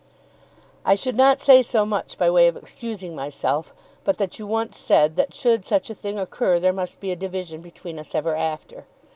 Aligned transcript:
I 0.83 0.95
should 0.95 1.15
not 1.15 1.39
say 1.39 1.61
so 1.61 1.85
much 1.85 2.17
by 2.17 2.27
way 2.31 2.47
of 2.47 2.57
excusing 2.57 3.13
myself, 3.15 3.71
but 4.03 4.17
that 4.17 4.39
you 4.39 4.47
once 4.47 4.75
said, 4.75 5.15
that 5.15 5.31
should 5.31 5.63
such 5.63 5.91
a 5.91 5.93
thing 5.93 6.17
occur 6.17 6.59
there 6.59 6.73
must 6.73 6.99
be 6.99 7.11
a 7.11 7.15
division 7.15 7.61
between 7.61 7.99
us 7.99 8.15
ever 8.15 8.35
after. 8.35 8.87